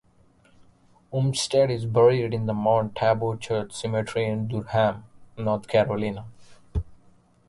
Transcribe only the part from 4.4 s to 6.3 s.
Durham, North Carolina.